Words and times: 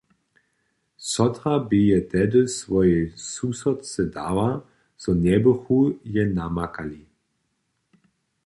Sotra 1.09 1.55
bě 1.67 1.81
je 1.87 2.01
tehdy 2.01 2.47
swojej 2.47 3.13
susodce 3.15 4.03
dała, 4.05 4.51
zo 4.97 5.11
njebychu 5.23 5.79
je 6.13 6.23
namakali. 6.39 7.03